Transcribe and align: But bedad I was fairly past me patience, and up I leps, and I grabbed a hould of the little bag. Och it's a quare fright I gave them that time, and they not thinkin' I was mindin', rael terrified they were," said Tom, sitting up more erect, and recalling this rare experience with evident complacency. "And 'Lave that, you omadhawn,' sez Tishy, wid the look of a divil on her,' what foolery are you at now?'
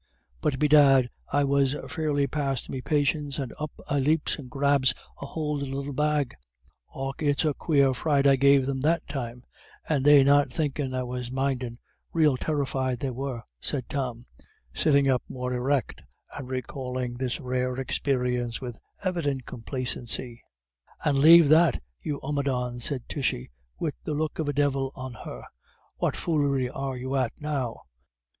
But 0.41 0.57
bedad 0.57 1.11
I 1.31 1.43
was 1.43 1.75
fairly 1.87 2.25
past 2.25 2.71
me 2.71 2.81
patience, 2.81 3.37
and 3.37 3.53
up 3.59 3.69
I 3.87 3.99
leps, 3.99 4.37
and 4.37 4.47
I 4.47 4.49
grabbed 4.49 4.95
a 5.21 5.27
hould 5.27 5.61
of 5.61 5.67
the 5.69 5.75
little 5.75 5.93
bag. 5.93 6.33
Och 6.95 7.21
it's 7.21 7.45
a 7.45 7.53
quare 7.53 7.93
fright 7.93 8.25
I 8.25 8.35
gave 8.35 8.65
them 8.65 8.81
that 8.81 9.05
time, 9.05 9.43
and 9.87 10.03
they 10.03 10.23
not 10.23 10.49
thinkin' 10.51 10.95
I 10.95 11.03
was 11.03 11.31
mindin', 11.31 11.75
rael 12.13 12.35
terrified 12.35 12.99
they 12.99 13.11
were," 13.11 13.43
said 13.59 13.87
Tom, 13.89 14.25
sitting 14.73 15.07
up 15.07 15.21
more 15.29 15.53
erect, 15.53 16.01
and 16.35 16.49
recalling 16.49 17.13
this 17.17 17.39
rare 17.39 17.77
experience 17.79 18.59
with 18.59 18.79
evident 19.03 19.45
complacency. 19.45 20.41
"And 21.05 21.19
'Lave 21.19 21.47
that, 21.49 21.79
you 22.01 22.19
omadhawn,' 22.23 22.79
sez 22.79 23.01
Tishy, 23.07 23.51
wid 23.77 23.93
the 24.03 24.15
look 24.15 24.39
of 24.39 24.49
a 24.49 24.53
divil 24.53 24.91
on 24.95 25.13
her,' 25.13 25.45
what 25.97 26.17
foolery 26.17 26.71
are 26.71 26.97
you 26.97 27.15
at 27.17 27.33
now?' 27.39 27.83